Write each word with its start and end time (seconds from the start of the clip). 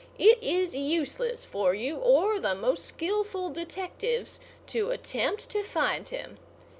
It 0.17 0.41
is 0.41 0.75
useless 0.75 1.45
for 1.45 1.75
you 1.75 1.97
or 1.97 2.39
the 2.39 2.55
most 2.55 2.85
skilful 2.85 3.51
detectives 3.51 4.39
to 4.65 4.89
attempt 4.89 5.47
to 5.51 5.61
find 5.61 6.09
him. 6.09 6.39